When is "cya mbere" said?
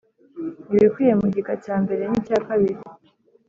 1.63-2.03